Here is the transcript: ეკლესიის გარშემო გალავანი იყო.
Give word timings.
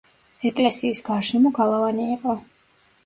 ეკლესიის 0.49 1.03
გარშემო 1.09 1.51
გალავანი 1.59 2.09
იყო. 2.17 2.37